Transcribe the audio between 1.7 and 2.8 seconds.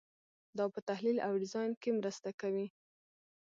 کې مرسته کوي.